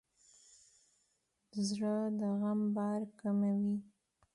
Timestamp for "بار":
2.75-3.01